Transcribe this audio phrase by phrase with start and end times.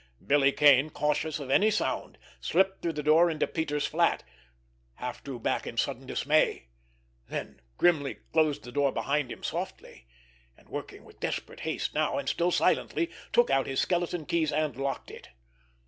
[0.25, 4.23] Billy Kane, cautious of any sound, slipped through the door into Peters' flat,
[4.95, 10.07] half drew back in sudden dismay—then grimly closed the door behind him softly,
[10.57, 14.75] and, working with desperate haste now, and still silently, took out his skeleton keys and
[14.75, 15.29] locked it.